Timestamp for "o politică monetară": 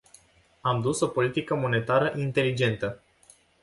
1.01-2.13